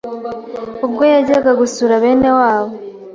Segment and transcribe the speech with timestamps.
[0.85, 2.73] Ubwo yajyaga gusura bene wabo